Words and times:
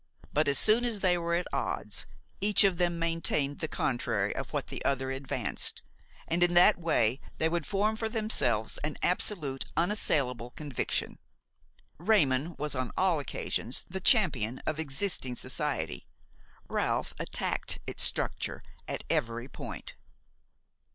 But, 0.33 0.47
as 0.47 0.57
soon 0.57 0.83
as 0.83 1.01
they 1.01 1.15
were 1.15 1.35
at 1.35 1.45
odds, 1.53 2.07
each 2.39 2.63
of 2.63 2.79
them 2.79 2.97
maintained 2.97 3.59
the 3.59 3.67
contrary 3.67 4.35
of 4.35 4.51
what 4.51 4.65
the 4.65 4.83
other 4.83 5.11
advanced, 5.11 5.83
and 6.27 6.41
in 6.41 6.55
that 6.55 6.79
way 6.79 7.21
they 7.37 7.47
would 7.47 7.67
form 7.67 7.95
for 7.95 8.09
themselves 8.09 8.79
an 8.79 8.97
absolute, 9.03 9.63
unassailable 9.77 10.49
conviction. 10.55 11.19
Raymon 11.99 12.55
was 12.57 12.73
on 12.73 12.91
all 12.97 13.19
occasions 13.19 13.85
the 13.91 13.99
champion 14.01 14.57
of 14.65 14.79
existing 14.79 15.35
society, 15.35 16.07
Ralph 16.67 17.13
attacked 17.19 17.77
its 17.85 18.01
structure 18.01 18.63
at 18.87 19.03
every 19.07 19.47
point. 19.47 19.93